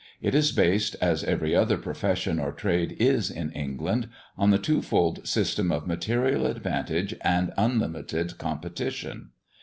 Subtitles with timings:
[0.19, 4.81] It is based, as every other profession or trade is in England, on the two
[4.81, 9.29] fold system of material advantage and unlimited competition.